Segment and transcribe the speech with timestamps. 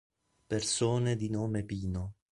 [0.47, 2.15] Persone di nome Pino